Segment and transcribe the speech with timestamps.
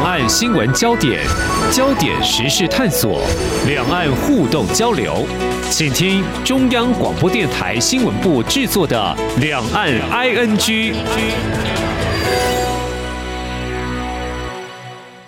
[0.00, 1.20] 两岸新闻焦点、
[1.70, 3.20] 焦点时事探索、
[3.66, 5.26] 两岸互动交流，
[5.70, 10.56] 请听中央广播电台新闻部制作的《两岸 ING》。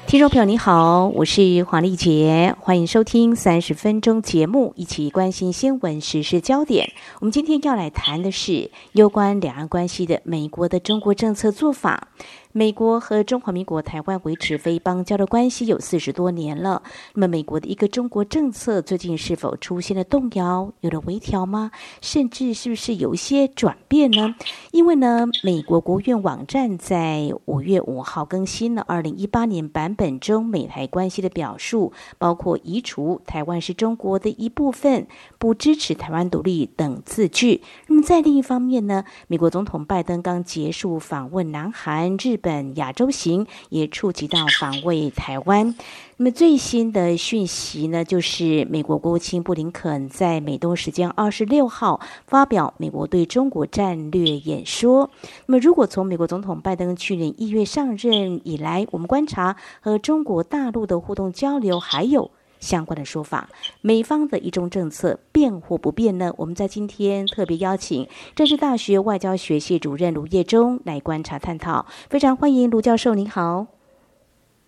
[0.07, 6.93] 听众朋友，你好，我是黄丽杰，欢迎收听三十分钟节目，一起关心新闻时事焦点。
[7.21, 12.09] 我们今天要来谈的是有关两岸关系的美国的中国政策做法。
[12.55, 16.83] 美国和中华民国台湾维持非邦交的关系有四十多年了。
[17.15, 21.71] 那么，美国的一个中国政策最近是否出现了动摇，有了微调吗？
[22.03, 24.35] 甚至是不是有一些转变呢？
[24.71, 35.07] 因为呢，美国国务院网站在五月五号更新了二零一八年版本中美台关系的表述，包括移除“台湾是中国的一部分”、
[35.39, 37.63] “不支持台湾独立”等字句。
[37.93, 45.75] 那么，在另一方面呢，美国总统拜登刚结束访问南韩、日本亚洲行也触及到访问台湾。
[46.17, 55.11] 那么最新的讯息呢，就是美国国务卿布林肯在美东时间二十六号发表美国对中国战略演说。
[55.45, 62.31] 那么如果从美国总统拜登去年一月上任以来，我们观察和中国大陆的互动交流，还有。
[62.63, 66.33] 相关的说法，美方的一中政策变或不变呢？
[66.39, 73.67] 我们在今天特别邀请政治大学外交学系主任卢业中来观察探讨，非常欢迎卢教授，您好。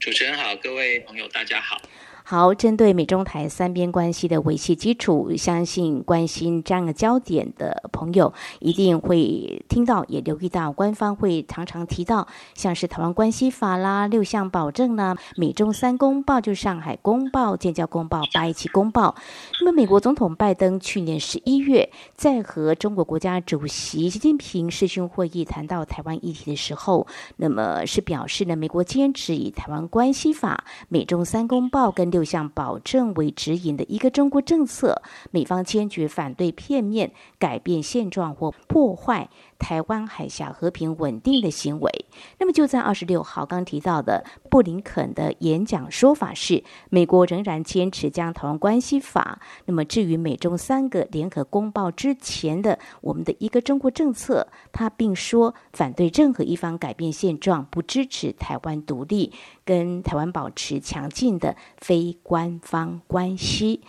[0.00, 1.80] 主持人好，各位朋友大家好。
[2.26, 19.14] 好，针对美中台三边关系的维系基础，相信关心这样的焦点的朋友一定会听到，也留意到官方会常常提到，像是台湾关系法啦、六项保证呢、美中三公报，就是上海公报、建交公报、八一七公报。
[19.60, 37.10] 那么，美国总统拜登去年十一月在和中国国家主席习近平视讯会议谈到台湾议题的时候，那么是表示呢，美国坚持以台湾关系法、美中三公报跟六项保证为指引的一个中国政策，美方坚决反对片面
[37.40, 39.28] 改变现状或破坏
[39.58, 42.06] 台湾海峡和平稳定的行为。
[42.38, 49.40] 那么就在二十六号刚提到的布林肯的演讲说法是，美国仍然坚持将台湾关系法。
[49.66, 59.32] 那么至于美中三个联合公报之前的我们的一个中国政策，他并说反对任何一方改变现状，不支持台湾独立。
[59.64, 63.80] 跟台湾保持强劲的非官方关系，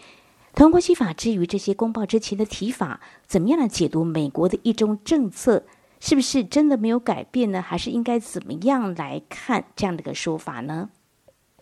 [0.56, 5.66] 台湾关系法之于这些公报之前的提法，怎么样来解读美国的一中政策？
[6.00, 7.62] 是不是真的没有改变呢？
[7.62, 10.90] 还是应该怎么样来看这样的一个说法呢？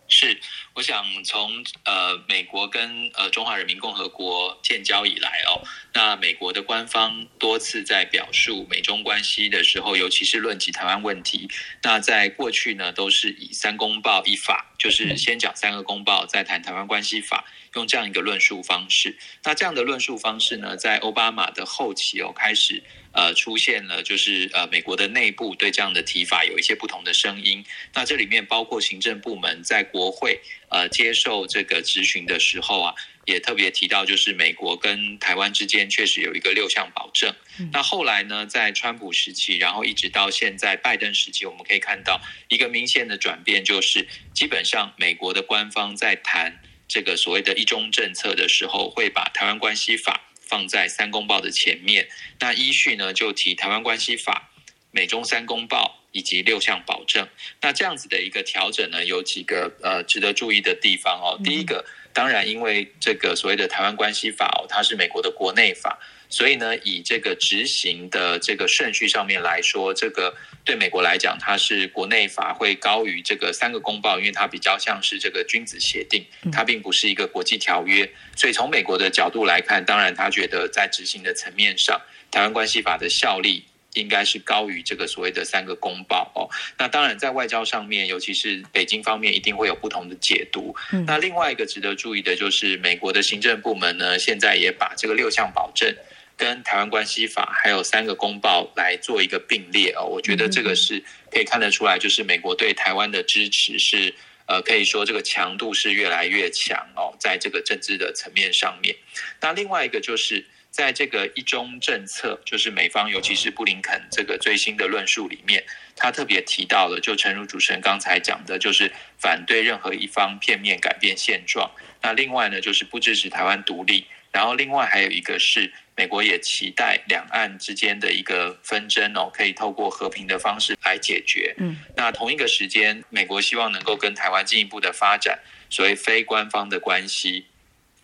[0.06, 0.38] 是，
[0.74, 5.62] 我想从呃美国跟呃中华人民共和国建交以来哦，
[5.92, 11.48] 那美国的官方多次在表述美中关系的时候，尤其是论及台湾问题，
[11.82, 19.16] 那在过去呢都是以三公报一法，就是先讲三个公报，再谈台湾关系法，用这样一个论述方式。
[19.44, 22.82] 那这样的论述方式呢，在奥巴马的后期哦开始。
[23.14, 27.64] 呃，出现了就是呃，美国的内部对这样的提法有一些不同的声音。
[27.94, 37.32] 那这里面包括行政部门在国会呃接受这个质询的时候啊，也特别提到，就是美国跟台湾之间确实有一个六项保证。
[37.72, 50.20] 那后来呢，在川普时期，然后一直到现在拜登时期，我们可以看到一个明显的转变，就是基本上美国的官方在谈这个所谓的一中政策的时候，会把台湾关系法。
[50.46, 54.50] 放在三公报的前面，那依序呢就提台湾关系法、
[54.90, 57.28] 美中三公报以及六项保证。
[57.60, 61.40] 那这样子的一个调整呢，有几个呃值得注意的地方哦。
[61.42, 65.98] 第一个，当然因为这个所谓的台湾关系法哦，它是美国的国内法。
[66.34, 70.34] 所以呢，以这个执行的这个顺序上面来说，这个
[70.64, 78.10] 对美国来讲，它是国内法会高于这个三个公报，因为它比较像是这个君子协定，它并不是一个国际条约。
[78.34, 82.00] 所以从美国的角度来看，当然他觉得在执行的层面上，
[82.32, 83.62] 台湾关系法的效力
[83.92, 86.50] 应该是高于这个所谓的三个公报哦。
[86.76, 90.74] 那当然在外交上面，尤其是北京方面，一定会有不同的解读。
[91.06, 95.94] 那另外一个值得注意的就是，美国的行政部门呢，现在也把这个六项保证。
[96.36, 104.12] 跟台湾关系法还有三个公报来做一个并列哦，我觉得这个是可以看得出来，就是美国对台湾的支持是
[104.46, 108.94] 呃，可以说这个强度是越来越强哦，在这个政治的层面上面。
[109.40, 115.64] 那另外一个就是在这个一中政策，就是美方尤其是布林肯这个最新的论述里面，
[115.94, 121.70] 他特别提到了，就诚如主持人刚才讲的，就是反对任何一方片面改变现状。
[122.02, 124.04] 那另外呢，就是不支持台湾独立。
[124.34, 131.54] 然后另外还有一个是，美国也期待两岸之间的一个纷争哦，可以透过和平的方式来解决。
[131.58, 135.38] 嗯，那同一个时间，美国希望能够跟台湾进一步的发展
[135.70, 137.46] 所谓非官方的关系。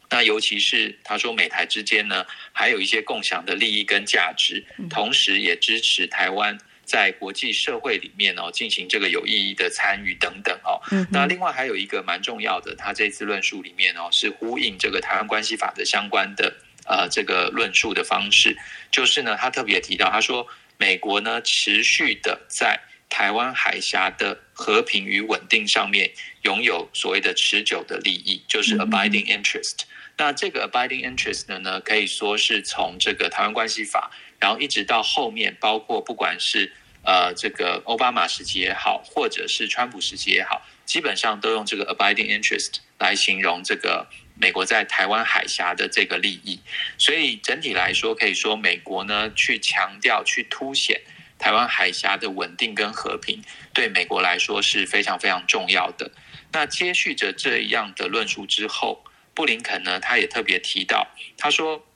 [0.08, 6.56] 那尤其是他说美台之间呢，还有一些共享的利益跟价值，同时也支持台湾
[6.90, 10.82] 在国际社会里面哦进行这个有意义的参与等等哦。
[11.12, 16.52] 那另外还有一个蛮重要的，他这次论述里面哦是呼应这个台湾关系法的相关的
[16.86, 18.56] 呃这个论述的方式，
[18.90, 20.44] 就是呢他特别提到他说
[20.78, 26.10] 美国呢持续的在台湾海峡的和平与稳定上面
[26.42, 29.84] 拥有所谓的持久的利益，就是 abiding interest。
[30.16, 34.10] 那这个 abiding interest 呢，呢，可以说是从这个台湾关系法，
[34.40, 36.72] 然后一直到后面，包括不管是
[37.04, 46.60] 呃这个奥巴马时期也好，或者是川普时期也好，基本上都用这个 abiding interest 来形容这个美国在台湾海峡的这个利益。
[46.96, 51.02] 所以整体来说，可以说美国呢去强调、去凸显
[51.38, 53.42] 台湾海峡的稳定跟和平，
[53.74, 56.10] 对美国来说是非常非常重要的。
[56.52, 59.04] 那接续着这样的论述之后。
[59.32, 61.06] 布林肯呢，他也特别提到，
[61.38, 61.86] 他说，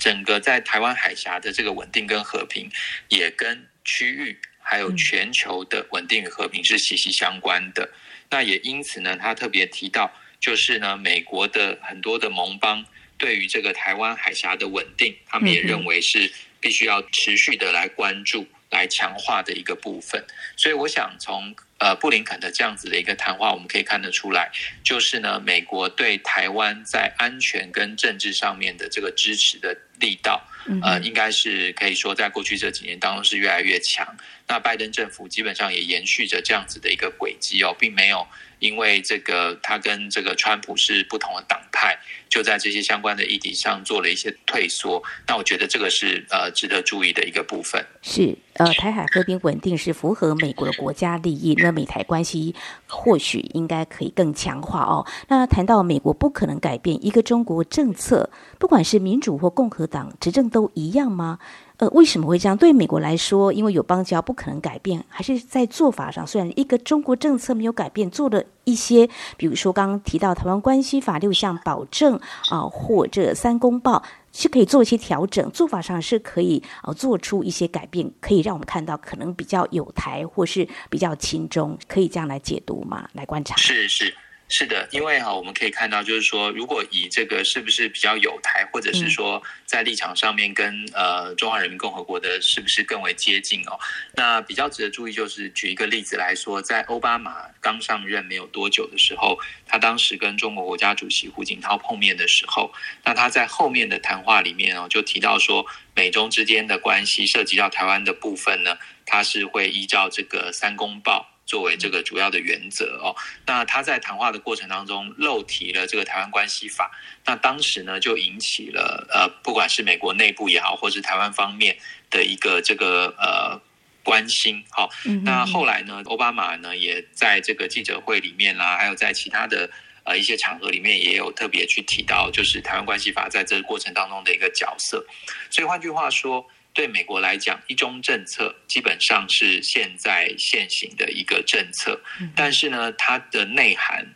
[0.00, 2.68] 整个在台湾海峡的这个稳定跟和平，
[3.08, 7.88] 也跟区域还有全球的稳定与和平是息息相关的。
[8.30, 10.10] 那也因此呢，他特别提到，
[10.40, 12.84] 就是呢，美国的很多的盟邦
[13.18, 20.24] 对于这个台湾海峡的稳定，他们也认为是必须要持续的来关注、来强化的一个部分。
[20.56, 21.54] 所以，我想从。
[21.80, 24.52] 呃，布林肯的这样子的一个谈话，我们可以看得出来，
[24.84, 30.46] 就是呢，美国对台湾在安全跟政治上面的这个支持的力道，
[30.82, 34.06] 呃，应该是可以说在过去这几年当中是越来越强。
[34.46, 38.26] 那拜登政府基本上也延续着这样子的一个轨迹哦，并没有。
[38.58, 41.98] 因为这个，他跟这个川普是不同的党派，
[42.28, 45.02] 就在这些相关的议题上做了一些退缩。
[45.26, 47.82] 那我觉得这个是呃值得注意的一个部分。
[48.02, 52.54] 是呃，台海和平稳定是符合美国的国家利益，那美台关系
[52.88, 55.06] 或许应该可以更强化哦。
[55.28, 58.28] 那谈到美国不可能改变一个中国政策，
[58.58, 61.38] 不管是民主或共和党执政都一样吗？
[61.78, 62.54] 呃，为什么会这样？
[62.54, 69.08] 对美国来说，因为有邦交不可能改变，还是在做法上，虽然一个中国政策没有改变，做了一些，
[69.38, 72.20] 比如说刚刚提到台湾关系法六项保证
[72.50, 74.02] 啊、或者三公报
[74.40, 83.06] 是可以做一些调整，做法上是可以、呃、做出一些改变，可以让我们看到可能比较有台或是比较轻中，可以这样来解读吗？
[83.12, 83.54] 来观察。
[83.56, 84.14] 是是。
[84.52, 93.78] 是的，因为哈，我们可以看到，就是说，如果以这个是不是比较有台，或者是说在立场上面跟呃中华人民共和国的是不是更为接近哦？
[94.16, 99.38] 那比较值得注意，就是举一个例子来说，在奥巴马刚上任没有多久的时候，
[99.68, 102.72] 他当时跟中国国家主席胡锦涛碰面的时候，
[103.04, 105.64] 那他在后面的谈话里面哦，就提到说，
[105.94, 108.76] 美中之间的关系涉及到台湾的部分呢，
[109.06, 111.29] 他是会依照这个三公报。
[111.50, 113.10] 作为这个主要的原则哦，
[113.44, 116.92] 那他在谈话的过程当中漏提了这个台湾关系法，
[117.24, 121.76] 那当时呢就引起了呃，不管是美国内部也好，或是台湾方面
[122.08, 123.60] 的一个这个呃
[124.04, 124.62] 关心。
[124.70, 124.88] 好，
[125.24, 129.68] 那后来呢，奥巴马呢也在这个记者会里面啦，还有在其他的
[130.04, 135.04] 呃一些场合里面也有特别去提到，就是台湾关系法在这个过程当中的一个角色。
[135.50, 136.46] 所以换句话说。
[136.80, 142.00] 对美国来讲，一中政策基本上是现在现行的一个政策，
[142.34, 144.14] 但是呢，它的内涵，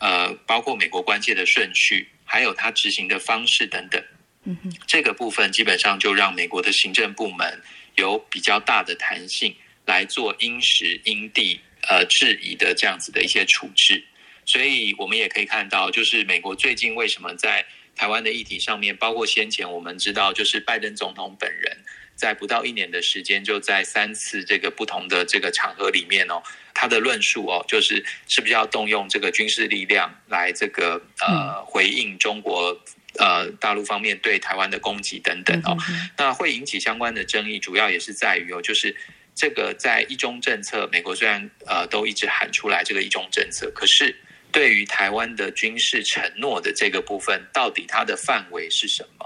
[0.00, 4.02] 呃，包括美国关切的顺序，还有它执行的方式等等，
[4.42, 7.62] 嗯这个部分基本上就让美国的行政部门
[7.94, 9.54] 有比较大的弹性
[9.86, 14.04] 来做因时因地呃质疑的这样子的一些处置，
[14.44, 17.64] 所以我们也可以看到，就是美国最近为什么在
[17.94, 21.76] 台湾的议题上面，包括先前我们知道，就是拜登总统本人
[22.20, 26.42] 在不到一年的时间，就在三次这个不同的这个场合里面哦，
[26.74, 32.78] 他的论述哦，就是是不是要动用这个军事力量来这个呃回应中国
[33.18, 35.74] 呃大陆方面对台湾的攻击等等哦，
[36.18, 38.94] 那会引起相关的争议，主要也是在于哦，就是
[39.34, 44.14] 这个在一中政策，美国虽然呃都一直喊出来这个一中政策，可是。
[44.52, 49.24] 对于台湾的军事承诺的这个部分，到底它的范围是什么？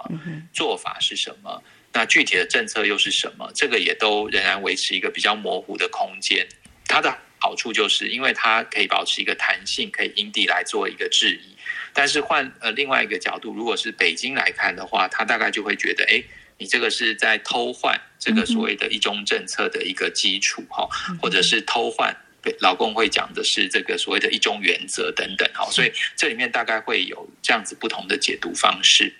[0.52, 1.62] 做法是什么？
[1.94, 3.50] 那具体的政策又是什么？
[3.54, 6.46] 这个也都仍然维持一个比较模糊的空间。
[6.86, 11.56] 它的好处就是，因为它可以保持一个弹性，可以因地来做一个质疑。
[11.92, 16.22] 但是换呃另外一个角度，如果是北京来看的话，他大概就会觉得，哎，
[16.58, 20.88] 你这个是在偷换这个所谓的一中政策的一个基础哈，
[21.22, 22.14] 或者是偷换。
[22.60, 29.10] 老公会讲的是这个所谓的一中原则等等，好，所以这里面大概会有这样子不同的解读方式。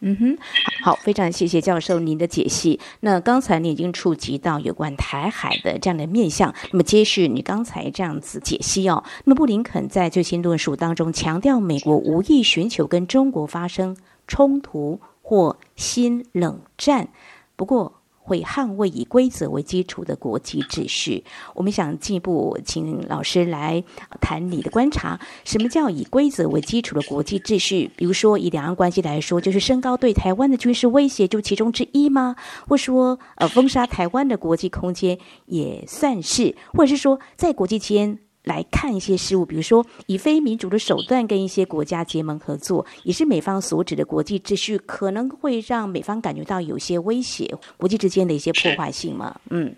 [0.00, 0.38] 嗯哼，
[0.82, 2.78] 好，非常谢谢教授您的解析。
[3.00, 17.08] 那刚才你已经触及到有关台海的这样的面向，那么接续你刚才这样子解析哦，那么布林肯在最新论述当中强调，美国无意寻求跟中国发生冲突或新冷战，
[17.56, 17.95] 不过，
[18.26, 21.22] 会捍卫以规则为基础的国际秩序。
[21.54, 23.84] 我们想进一步请老师来
[24.20, 27.88] 谈你的观察，什么叫以规则为基础的国际秩序？
[27.96, 32.34] 比如说以两岸关系来说，就是升高对台湾的军事威胁，就其中之一吗？
[32.66, 35.16] 或说呃封杀台湾的国际空间
[35.46, 38.18] 也算是，或者是说在国际间。
[38.46, 49.40] 来看一些事物，比如说以非民主的手段跟一些国家结盟合作，也是美方所指的国际秩序，可能会让美方感觉到有些威胁，国际之间的一些破坏性嘛？
[49.50, 49.74] 嗯，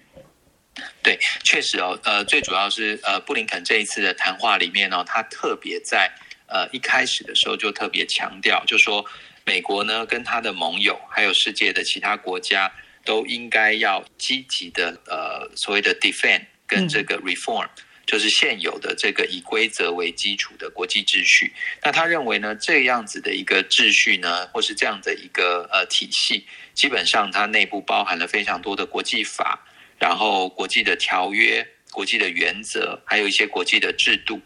[1.03, 6.13] 对，确实哦，呃，最主要是呃，布林肯这一次的谈话里面呢、哦，他特别在
[6.47, 9.03] 呃一开始的时候就特别强调，就说
[9.47, 12.71] 美国呢跟他的盟友，还有世界的其他国家，
[13.03, 17.85] 都应该要积极的呃所谓的 defend 跟这个 reform、嗯。
[18.09, 29.63] 就是现有的这个以规则为基础的国际秩序，那他认为呢，这样子的一个秩序呢，或是这样的一个呃体系，基本上它内部包含了非常多的国际法，
[29.99, 34.41] 然后国际的条约、国际的原则，还有一些国际的制度。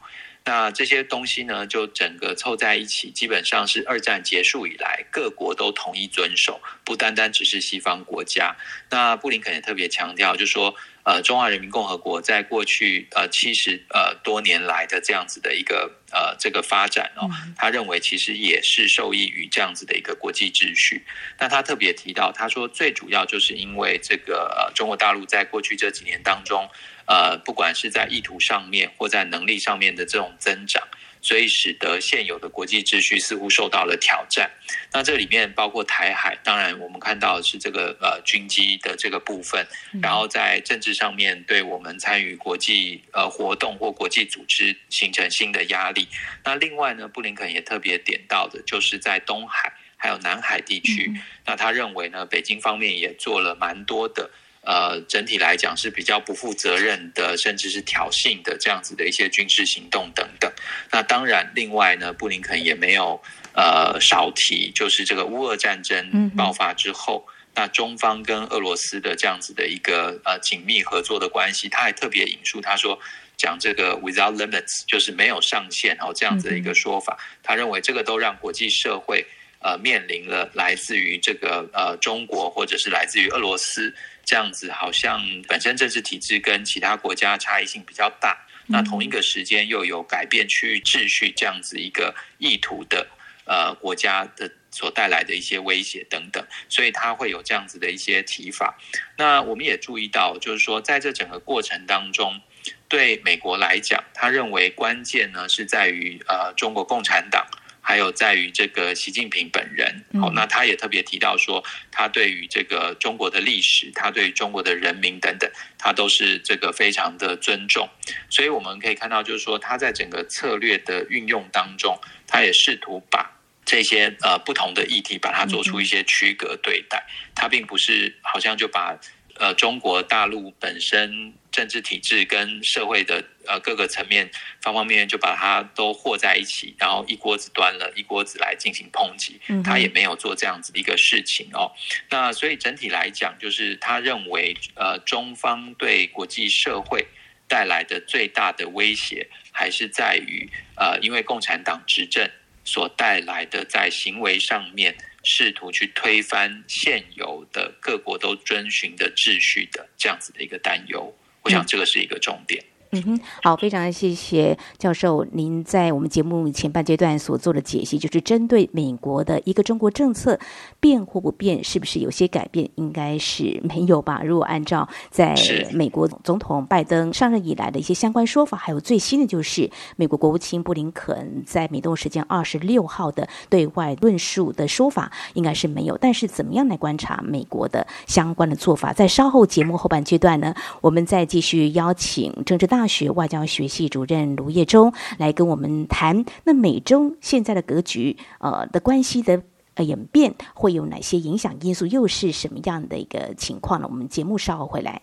[0.45, 8.57] 那这些东西呢，就整个凑在一起，基本上是二战结束以来各国都统一遵守，不单单只是西方国家。
[8.91, 21.05] 那布林肯也特别强调，就说，呃，中华人民共和国在过去呃七十呃多年来的这样子的一个呃这个发展哦，他认为其实也是受益于这样子的一个国际秩序。
[21.39, 26.69] 那他特别提到，他说最主要就是因为这个呃中国大陆在过去这几年当中。
[27.05, 30.87] 呃，不管是在意图上面或在能力上面的这种增长，
[31.23, 34.51] 所以使得现有的国际秩序似乎受到了挑战。
[34.93, 39.67] 那这里面包括台海，当然我们看到的是这个呃军机的这个部分，
[40.03, 46.09] 然后在政治上面对我们参与国际呃活动或国际组织形成新的压力。
[46.45, 51.11] 那另外呢，布林肯也特别点到的就是在东海还有南海地区，
[51.47, 54.29] 那他认为呢，北京方面也做了蛮多的。
[54.65, 60.51] 呃，整体来讲是比较不负责任的，甚至是挑衅的这样子的一些军事行动等等。
[60.91, 63.21] 那当然，另外呢，布林肯也没有
[63.55, 73.01] 呃少提，就是这个乌俄战争爆发之后，嗯、那中方跟俄罗斯的这样子的一个呃紧密合作的关系，他还特别引述他说，
[73.37, 79.27] 讲这个 without limits 就是没有上限哦这样子的一个说法，嗯、他认为这个都让国际社会
[79.63, 83.95] 呃面临了来自于这个呃中国或者是来自于俄罗斯。
[84.25, 88.39] 这样子好像本身政治体制跟其他国家差异性比较大，
[88.69, 93.05] 那同一个时间又有改变区域秩序这样子一个意图的
[93.45, 98.79] 呃国家的所带来的一些威胁等等，所以他会有这样子的一些提法。
[99.17, 102.41] 那我们也注意到，就是说在这整个过程当中，
[102.87, 107.45] 对美国来讲，他认为关键呢是在于呃中国共产党。
[107.85, 117.89] 还有在于这个习近平本人，好，那他也特别提到说，他对于这个中国的历史，他对于中国的人民等等，他都是这个非常的尊重。
[118.31, 123.31] 所以我们可以看到，就是说他在整个策略的运用当中，他也试图把
[123.65, 127.05] 这些呃不同的议题，把它做出一些区隔对待。
[127.35, 128.97] 他并不是好像就把
[129.39, 131.35] 呃中国大陆本身。
[131.53, 134.31] 政治体制跟社会的呃各个层面
[134.63, 139.39] 方方面面，就把它都和在一起，然后一锅子端了，一锅子来进行抨击。
[139.63, 141.71] 他也没有做这样子的一个事情哦。
[142.09, 147.07] 那所以整体来讲，就是他认为呃中方对国际社会
[147.47, 152.27] 带来的最大的威胁，还是在于呃因为共产党执政
[152.65, 154.97] 所带来的在行为上面。
[155.23, 162.63] 试图去推翻现有的各国都遵循的秩序的这样子的一个担忧，我想这个是一个重点。
[162.65, 170.39] 嗯哼，好，非常谢谢教授您在我们节目前半阶段所做的解析，就是针对美国的一个中国政策
[170.79, 172.69] 变或不变，是不是有些改变？
[172.75, 174.21] 应该是没有吧？
[174.23, 175.35] 如果按照在
[175.73, 185.97] 美国总统拜登上任以来的一些相关说法，还有最新的就是美国国务卿布林肯在美东时间二十六号的对外论述的说法，应该是没有。
[185.97, 188.93] 但是怎么样来观察美国的相关的做法？
[188.93, 192.82] 在稍后节目后半阶段呢，我们再继续邀请政治大。
[192.83, 199.41] 大学外交学系主任卢业中来跟我们谈，那美中现在的格局，呃的关系的
[199.75, 203.87] 呃演变会有哪些影响因素，又是什么样的一个情况呢？
[203.89, 205.01] 我们节目稍后回来。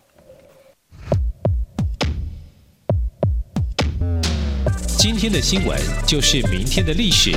[4.98, 7.32] 今天的新闻就是明天的历史，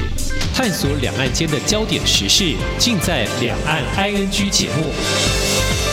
[0.53, 5.92] 探索两岸间的焦点时事，尽在《两岸 ING》节目。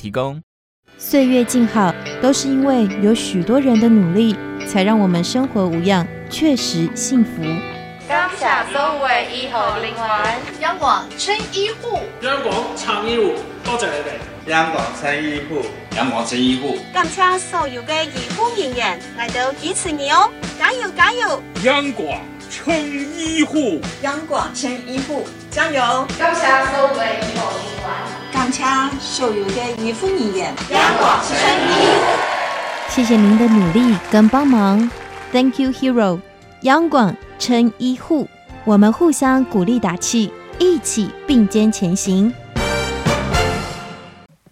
[0.00, 0.40] 提供。
[0.96, 4.34] 岁月静好，都是因为有许多人的努力，
[4.66, 7.42] 才让我们生活无恙，确实幸福。
[8.08, 14.50] 感谢所有的医护人员，央广撑医护，央广撑医护，多谢你哋。
[14.50, 15.64] 阳光撑医护，
[15.96, 20.28] 央广撑医护，感谢所有的医护人员来到支持你哦，
[20.58, 21.40] 加油加油！
[21.62, 22.18] 阳光
[22.50, 22.74] 撑
[23.16, 26.06] 医护，阳光撑医护，加油！
[26.18, 26.40] 感谢
[26.72, 28.09] 所有的医护人员。
[28.48, 28.62] 谢
[29.00, 30.54] 所有的医护人员，
[32.88, 34.88] 谢谢您的努力跟帮忙
[35.32, 36.20] ，Thank you, hero。
[36.62, 38.28] 央广撑医护，
[38.64, 42.32] 我们互相鼓励打气，一起并肩前行。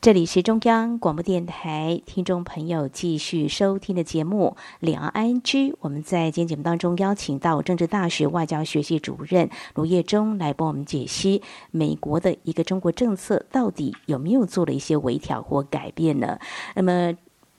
[0.09, 5.43] 这里是中央广播电台听众朋友继续收听的节目《两岸 ING》。
[5.81, 16.39] 我们在今天节目当中邀请到政治大学外交学系主任卢业中来帮我们解析美国的一个中国政策到底有没有做了一些微调或改变呢？
[16.75, 17.15] 那么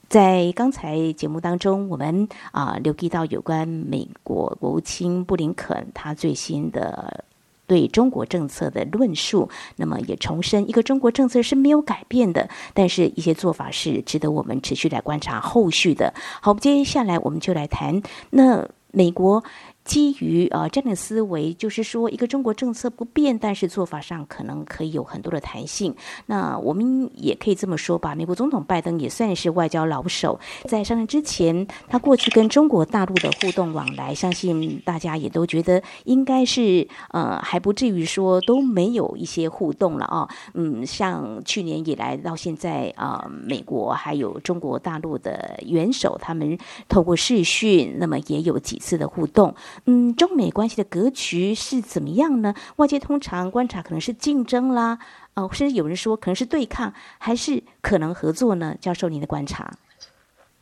[0.08, 7.26] 在刚才节目当中，我们啊留意到有关美国国务卿布林肯他最新的。
[7.70, 16.12] 对中国政策的论述，那么也重申一个中国政策是没有改变的，但是一些做法是值得我们持续来观察后续的。
[16.42, 19.44] 好，接下来我们就来谈那美国。
[19.90, 25.92] 基于呃这样的思维，就是说一个中国政策不变，但是做法上可能可以有很多的弹性。
[26.26, 40.28] 那我们也可以这么说吧，美国总统拜登也算是外交老手，在上任之前，他过去跟中国大陆的互动往来，相信大家也都觉得应该是呃还不至于说都没有一些互动了啊。
[40.54, 46.56] 嗯，像去年以来到现在啊，呃，美国还有中国大陆的元首，他们
[46.88, 49.52] 透过视讯，那么也有几次的互动。
[49.86, 52.54] 嗯，中美关系的格局是怎么样呢？
[52.76, 54.98] 外界通常观察可能是竞争啦，
[55.34, 58.76] 呃，甚至有人说可能是对抗，还是可能合作呢？
[58.80, 59.72] 教授，您的观察？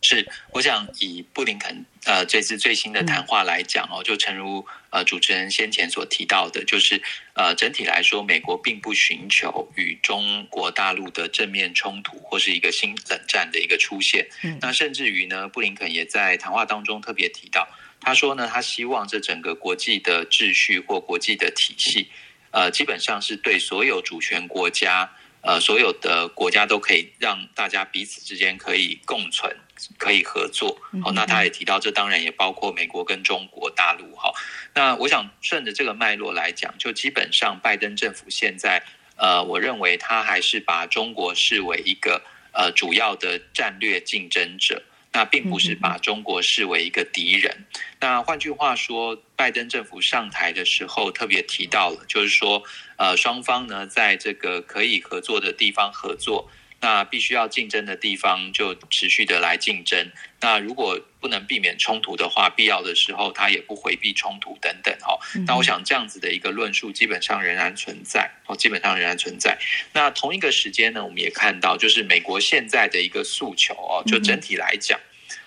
[0.00, 7.02] 是，我想以布林肯呃这次最新的谈话来讲哦，就诚如呃主持人先前所提到的，就是
[7.34, 14.28] 呃整体来说，美国并不寻求与中国大陆的正面冲突或是一个新冷战的一个出现。
[14.44, 17.68] 嗯，那甚至于呢，布林肯也在谈话当中特别提到。
[18.00, 22.08] 他说呢，他希望这整个国际的秩序或国际的体系，
[22.52, 25.10] 呃，基本上是对所有主权国家，
[25.42, 29.54] 呃，所有的国家都可以让大家彼此之间可以共存，
[29.96, 30.78] 可以合作。
[31.02, 34.14] 好，那他也提到，这当然也包括美国跟中国大陆。
[34.16, 34.32] 哈，
[34.74, 38.82] 那我想顺着这个脉络来讲，就基本上拜登政府现在，
[39.16, 44.82] 呃，我认为他还是把中国视为一个呃主要的战略竞争者。
[45.10, 47.64] 那并不是把中国视为一个敌人。
[47.98, 52.62] 那换句话说，拜登政府上台的时候特别提到了，就是说，
[52.98, 56.50] 呃，双方呢在这个可以合作的地方合作。
[56.80, 60.10] 那必须要竞争的地方就持续的来竞争。
[60.40, 65.18] 那如果不能避免冲突的话，必要的时候他也不回避冲突等等哈。
[65.46, 69.58] 那我想这样子的一个论述基本上仍然存在哦，基本上仍然存在。
[69.92, 75.00] 那同一个时间呢，我们也看到就是美国现在的一个诉求哦，就整体来讲，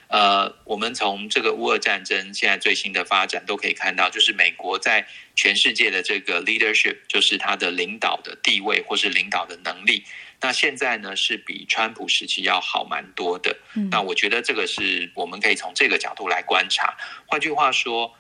[0.10, 10.04] 呃，我们从这个乌俄战争现在最新的发展都可以看到，就是美国在全世界的这个 leadership，就是它的领导的地位或是领导的能力。
[10.42, 13.56] 那现在呢，是比川普时期要好蛮多的。
[13.92, 16.98] 那我觉得这个是我们可以从这个角度来观察。
[17.28, 18.16] 换句话说，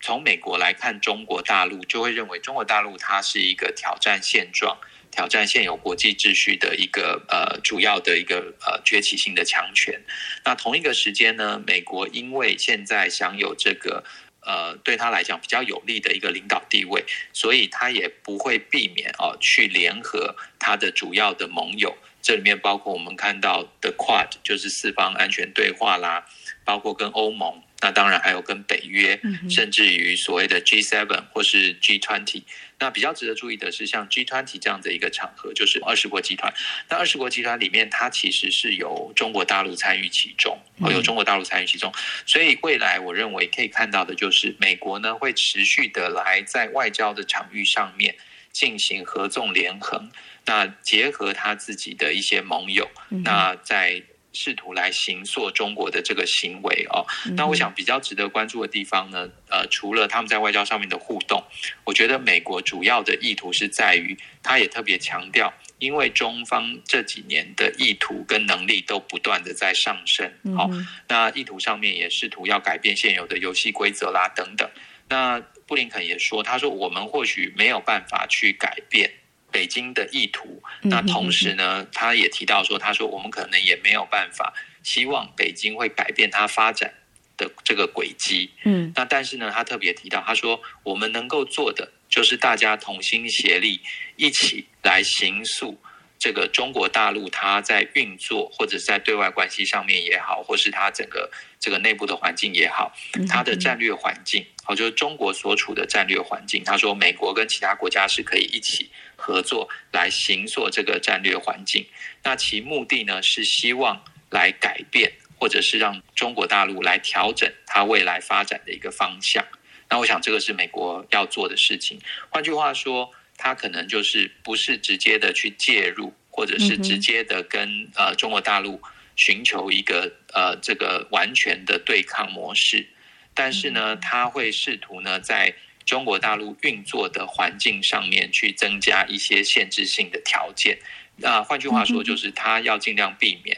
[0.00, 4.78] 从美国来看中国大陆，就会认为中国大陆它是一个挑战现状、
[5.10, 10.02] 挑战现有国际秩序的一个呃主要的一个呃崛起性的强权。
[10.44, 14.02] 那同一个时间呢，美国因为现在享有这个。
[14.46, 26.24] 呃，对他来讲比较有利的一个领导地位，所以他也不会避免哦、去联合他的主要的盟友，这里面包括我们看到的 Quad，就是四方安全对话啦，
[26.64, 32.42] 包括跟欧盟那当然还有跟北约，嗯、甚至于所谓的 G7 或是 G20。
[32.78, 36.52] 那比较值得注意的是，像 G20 这样的一个场合，就是二十国集团。
[36.88, 41.92] 那二十国集团里面，它其实是由中国大陆参与其中，哦，有中国大陆参与其中。
[42.26, 48.16] 所以未来我认为可以看到的就是，美国呢会持续的来在外交的场域上面
[48.52, 50.10] 进行合纵连横，
[50.46, 54.02] 那结合他自己的一些盟友，那在。
[54.36, 61.42] 试图来行塑中国的这个行为哦，那我想比较值得关注的地方呢，呃，除了他们在外交上面的互动，
[61.84, 70.68] 我觉得美国主要的意图是在于，他也特别强调，因为中方这几年的意图跟能力都不断的在上升，好，
[71.08, 74.68] 那意图上面也试图要改变现有的游戏规则啦等等。
[75.08, 79.10] 那布林肯也说，他说我们或许没有办法去改变。
[79.56, 86.92] 北京的意图，那同时呢，他也提到说，他说我们可能也没有办法希望北京会改变它发展
[87.38, 88.50] 的这个轨迹。
[88.64, 93.80] 嗯，那但是呢，他特别提到，他说我们能够做的就是大家同心协力，
[94.16, 95.80] 一起来行塑
[96.18, 102.92] 这个中国大陆它在运作或者是在对外关系上面也好，或是它整个这个内部的环境也好，
[103.28, 106.62] 它的战略环境，好，就是中国所处的战略环境。
[106.64, 108.90] 他说，美国跟其他国家是可以一起。
[109.18, 111.86] 合作来形塑这个战略环境，
[112.22, 119.42] 那其目的呢，是希望来改变，或者是让中国大陆来调整它未来发展的一个方向。
[119.88, 121.98] 那我想这个是美国要做的事情。
[122.28, 128.80] 换句话说，它可能就是不是直接的去介入，或者是直接的跟呃中国大陆
[129.14, 132.86] 寻求一个呃这个完全的对抗模式，
[133.34, 135.54] 但是呢，他会试图呢在。
[135.86, 140.76] 中国大陆运作的环境上面去增加一些限制性的条件，
[141.18, 143.56] 那换句话说，就是他要尽量避免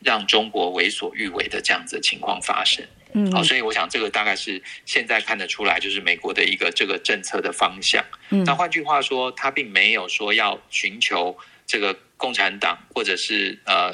[0.00, 2.86] 让中国为所欲为的这样子的情况发生。
[3.16, 8.04] 嗯，好，所以我想这个大概是现在看得出来，就是美国的一个这个政策的方向。
[8.28, 13.92] 嗯，那换句话说，他并没有说要寻求这个共产党或者是呃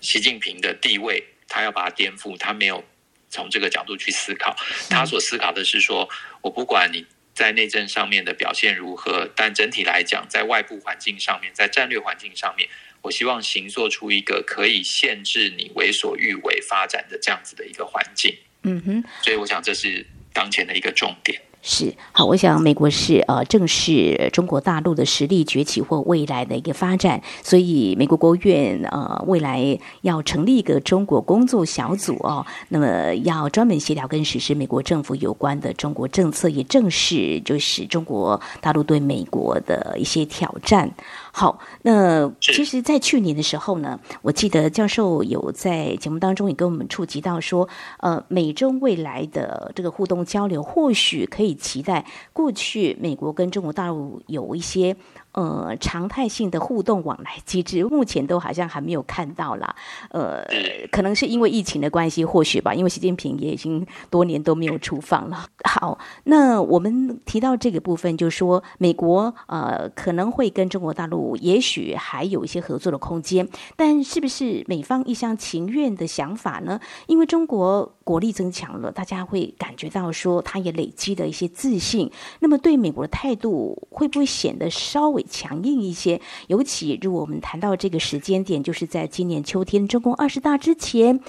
[0.00, 2.82] 习近平的地位，他要把它颠覆，他没有。
[3.30, 4.54] 从这个角度去思考，
[4.88, 6.08] 他所思考的是说，
[6.40, 12.68] 我不管你在内政上面的表现如何，但整体来讲，在外部环境上面，在战略环境上面，
[13.02, 18.32] 我希望行做出一个可以限制你为所欲为发展的这样子的一个环境。
[18.64, 21.40] 嗯哼，所以我想这是当前的一个重点。
[21.66, 40.90] 是好，我想美国是呃正是中国大陆的实力崛起或未来的一个发展，所以美国国务院呃未来要成立一个中国工作小组哦，那么要专门协调跟实施美国政府有关的中国政策，也正是就是中国大陆对美国的一些挑战。
[41.36, 47.68] 好，那其实，在去年的时候呢，我记得教授有在节目当中也跟我们触及到说，
[47.98, 54.94] 呃，美中未来的这个互动交流，或许可以期待过去美国跟中国大陆有一些。
[55.34, 59.74] 呃，常态性的互动往来机制，目前都好像还没有看到啦。
[60.10, 60.44] 呃，
[60.90, 62.72] 可能是因为疫情的关系，或许吧。
[62.72, 65.46] 因为习近平也已经多年都没有出访了。
[65.64, 76.78] 好，那我们提到这个部分，就是说美国呃可能会跟中国大陆，也许还有一些合作的空间，但是不是美方一厢情愿的想法呢？
[77.08, 82.08] 因为中国国力增强了，大家会感觉到说，他也累积了一些自信。
[82.38, 91.20] 那么对美国的态度会不会显得稍微强硬一些，尤其如果我们谈到这个时间点，就是在今年秋天中共二十大之前，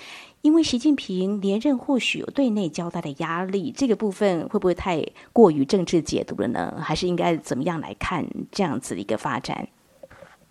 [0.41, 6.81] 因为习近平连任，或许有对内较大的压力，这个部分会不会太过于政治解读了呢？
[6.83, 9.67] 还是应该怎么样来看这样子的一个发展？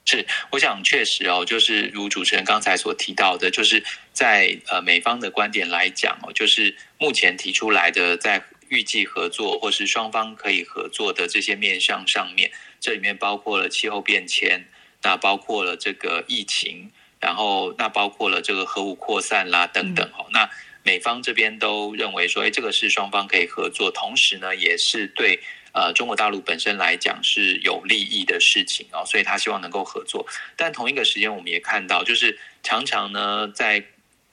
[0.04, 8.44] 是，我想确实哦，就是如主持人刚才所提到的，就是在呃美方的观点来讲哦，就是目前提出来的在。
[8.70, 12.50] 预计合作或是双方可以合作的这些面向上面，
[12.85, 14.68] 这里面包括了气候变迁，
[15.03, 20.27] 那包括了这个疫情，然后那包括了这个核武扩散啦等等哦。
[20.35, 20.47] 那
[20.83, 25.40] 美方这边都认为说，哎，这个是双方可以合作，同时呢，也是对
[25.73, 30.27] 呃中国大陆本身来讲是有利益的事情哦，所以他希望能够合作。
[30.55, 33.83] 但同一个时间，我们也看到，就是常常呢在。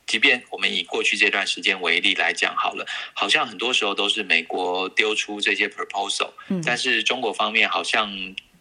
[0.08, 6.32] 即便我们以过去这段时间为例来讲好了，好像很多时候都是美国丢出这些 proposal，
[6.66, 8.12] 但是中国方面好像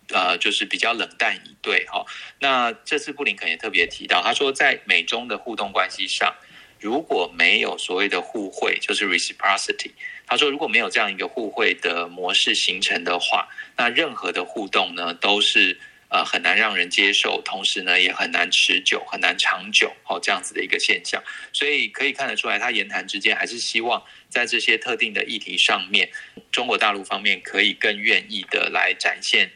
[0.09, 2.05] 呃就是比较冷淡以对哈。
[2.39, 6.33] 那这次布林肯也特别提到，他说在美中的互动关系上，
[6.79, 9.91] 如果没有所谓的互惠，就是 reciprocity，
[10.27, 21.23] 他说如果没有这样一个互惠的模式形成的话，那任何的互动呢都是呃很难让人接受，同时呢也很难持久、很难长久哦这样子的一个现象。
[21.53, 26.11] 所以可以看得出来，他言谈之间还是希望在这些特定的议题上面，
[26.53, 29.51] 中国大陆方面可以更愿意的来展现。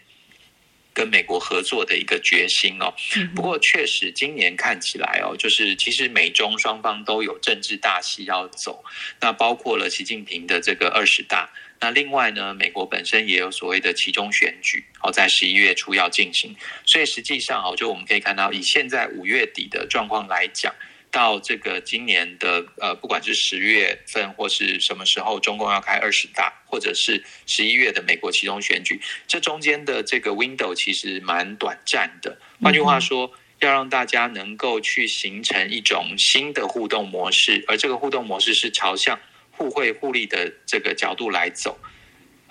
[0.97, 2.95] 跟美国合作的一个决心哦，
[3.35, 8.85] 不过确实今年看起来哦，就是其实美中双方都有政治大戏要走，
[9.21, 16.55] 那包括了习近平的这个二十大，那另外呢，美国本身也有所谓的其中选举哦，在十一月初要进行，
[16.87, 20.75] 所以实际上哦，就我们可以看到，以现在五月底的状况来讲。
[21.11, 32.37] 到这个今年的呃，不管是十月份或是什么时候，中共要开二十大，或者是十一月的美国其中选举，这中间的这个 window 其实蛮短暂的。
[32.61, 39.17] 换句话说，要让大家能够去形成一种新的互动模式，而这个互动模式是朝向
[39.57, 41.79] 互惠互利的这个角度来走。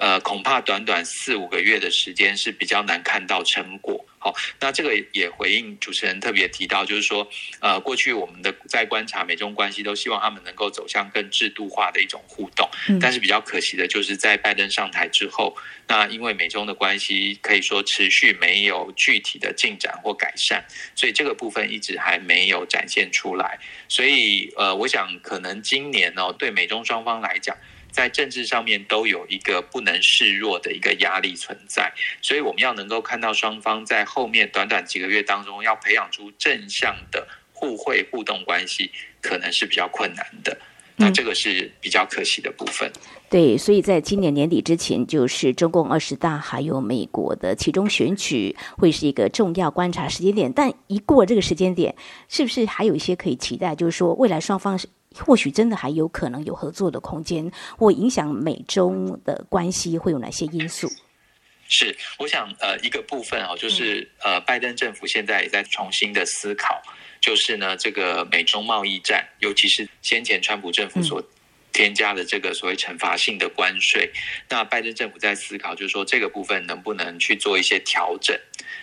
[0.03, 4.05] 呃，恐怕短短四五个月的时间是比较难看到成果。
[4.19, 7.25] 好，那这个也回应主持人特别提到，就是说，
[7.61, 12.69] 呃，过去我们的在观察美中关系，都希望他们能够走向更制度化的一种互动。
[12.99, 15.55] 但是比较可惜的就是，在拜登上台之后，
[15.87, 23.57] 那因为美中的关系可以说持续没有具体的进展或改善，所以这个部分一直还没有展现出来。
[23.87, 27.55] 所以，呃，我想可能今年呢，对美中双方来讲。
[27.93, 38.89] 在政治上面都有一个不能示弱的一个压力存在，所以我们要能够看到双方在后面短短几个月当中要培养出正向的互惠互动关系，
[39.21, 40.57] 可能是比较困难的。
[40.95, 42.87] 那这个是比较可惜的部分。
[42.89, 50.51] 嗯、对，所以在今年年底之前，就是中共二十大还有美国的其中选举会是一个重要观察时间点。
[50.51, 51.95] 但一过这个时间点，
[52.27, 53.75] 是不是还有一些可以期待？
[53.75, 54.87] 就是说未来双方是。
[55.19, 60.89] 或许真的还有可能有合作的空间，或影响美中的关系会有哪些因素？
[61.69, 66.79] 是，我想呃一个部分哦，就是呃拜登政府现在也在重新的思考，
[67.19, 71.23] 就是呢这个美中贸易战，尤其是先前川普政府所
[71.71, 74.11] 添加的这个所谓惩罚性的关税，
[74.49, 78.37] 那拜登政府在思考，就是说这个部分能不能去做一些调整？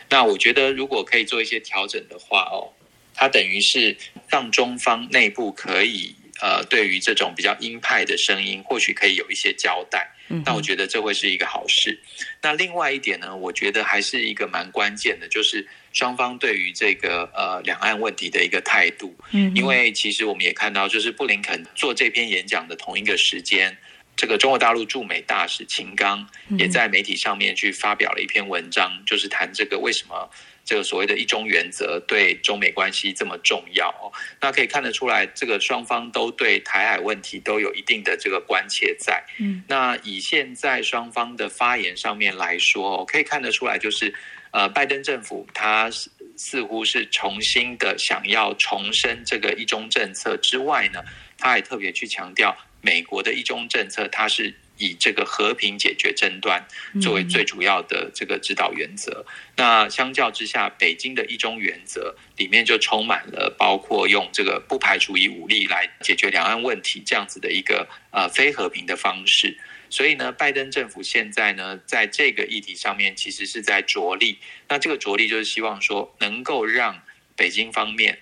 [0.09, 2.73] 那我觉得如果可以做一些调整的话哦，
[3.15, 3.97] 它等于是
[4.29, 6.17] 让中方内部可以。
[6.41, 10.11] 呃，对于这种比较鹰派的声音，或许可以有一些交代。
[10.45, 12.01] 那我觉得这会是一个好事。
[12.41, 19.13] 那另外一点呢，我觉得还是一个蛮关键的，就是双方对于这个呃两岸问题的一个态度。
[19.33, 23.77] 嗯，因为其实我们也看到，就是布林肯做这篇演讲的同一个时间，
[24.15, 26.25] 这个中国大陆驻美大使秦刚
[26.57, 30.31] 也在媒体上面去发表了一篇文章，就是谈这个为什么。
[30.71, 34.07] 这个所谓的一中原则对中美关系这么重要哦，
[34.41, 39.21] 那可以看得出来，这个双方都对台海问题都有一定的这个关切在。
[39.41, 44.15] 嗯，那以现在双方的发言上面来说，可以看得出来，就是
[44.53, 45.91] 呃，拜登政府他
[46.37, 51.03] 似乎是重新的想要重申这个一中政策之外呢，
[51.37, 54.55] 他还特别去强调美国的一中政策，它是。
[54.81, 56.67] 以这个和平解决争端
[57.01, 59.25] 作为最主要的这个指导原则。
[59.57, 69.57] 那相较之下，北京的一中原则里面就充满了包括用这个不排除以武力来解决两岸问题这样子的一个呃非和平的方式。
[69.91, 74.39] 所以呢，拜登政府现在呢在这个议题上面其实是在着力。
[74.69, 77.03] 那这个着力就是希望说能够让
[77.37, 78.19] 北京方面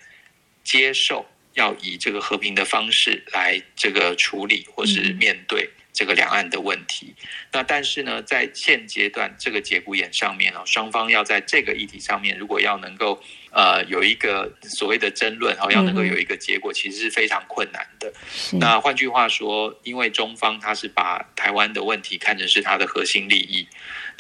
[0.64, 5.70] 接受要以这个和平的方式来这个处理或是面对。
[5.98, 7.12] 这个两岸的问题，
[7.50, 18.12] 那但是呢，在现阶段这个节骨眼上面啊，双方要在这个议题上面，如果要能够呃有一个所谓的争论哦，要能够有一个结果，其实是非常困难的。
[18.58, 23.66] 那换句话说，因为中方他是把台湾的问题看成是他的核心利益。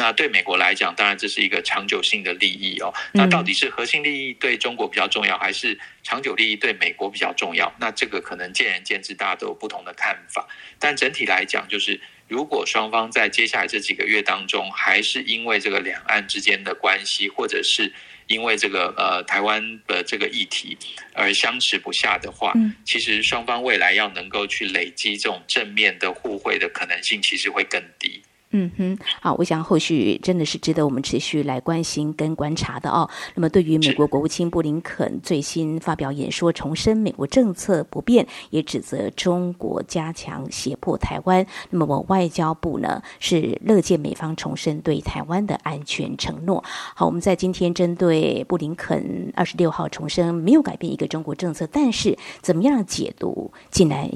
[0.00, 2.94] 那对美国来讲，当然这是一个长久性的利益哦。
[3.12, 7.72] 那到底是核心利益对中国比较重要，还是长久利益对美国比较重要？
[7.80, 10.46] 那这个可能见仁见智，大家都有不同的看法。
[10.78, 17.90] 但整体来讲，就是如果双方在接下来这几个月当中，还是因为这个两岸之间的关系，或者是
[18.26, 20.76] 因为这个呃台湾的这个议题
[21.14, 22.52] 而相持不下的话，
[22.84, 28.22] 其实双方未来要能够去累积这种正面的互惠的可能性，其实会更低。
[28.50, 33.08] 嗯哼，好，我想后续真的是值得我们持续来关心跟观察的哦。
[33.34, 41.46] 那么，对于美国国务卿布林肯最新发表演说，重申美国政策不变，也指责中国加强胁迫台湾。
[41.68, 46.64] 那么，我外交部呢是乐见美方重申对台湾的安全承诺。
[46.94, 54.10] 好，我们在今天针对布林肯二十六号重申没有改变一个中国政策，但是怎么样解读进来？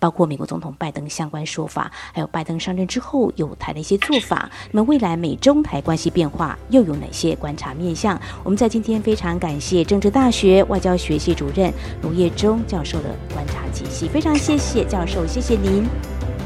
[0.00, 4.50] 包括美国总统拜登相关说法，还有拜登上任之后有台的一些做法。
[4.72, 8.20] 那么未来美中台关系变化又有哪些观察面向？
[8.42, 15.86] 我们在今天非常感谢政治大学外交学系主任卢业忠教授的观察解析，非常谢谢教授，谢谢您。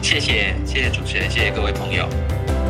[0.02, 2.06] 谢谢，谢谢主持人，谢谢各位朋友。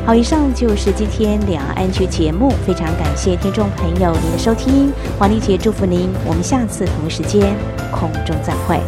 [0.06, 7.56] 好，以上就是今天两岸 ING 节目，非常感谢听众朋友您的收听，黄丽姐祝福您，我们下次同一时间
[7.90, 8.78] 空中再会。